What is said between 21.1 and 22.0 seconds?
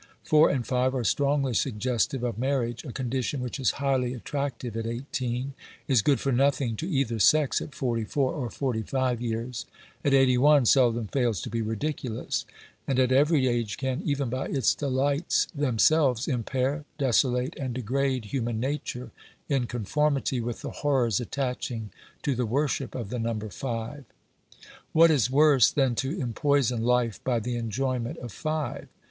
attaching